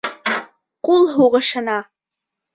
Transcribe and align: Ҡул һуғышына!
Ҡул 0.89 1.05
һуғышына! 1.19 1.79